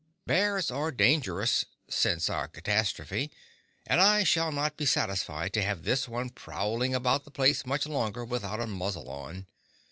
Bears 0.25 0.71
are 0.71 0.91
dangerous—since 0.91 2.27
our 2.27 2.47
catastrophe—and 2.47 4.01
I 4.01 4.23
shall 4.23 4.51
not 4.51 4.75
be 4.75 4.87
satisfied 4.87 5.53
to 5.53 5.61
have 5.61 5.83
this 5.83 6.07
one 6.09 6.31
prowling 6.31 6.95
about 6.95 7.23
the 7.23 7.29
place 7.29 7.67
much 7.67 7.85
longer 7.85 8.25
without 8.25 8.59
a 8.59 8.65
muzzle 8.65 9.07
on. 9.11 9.45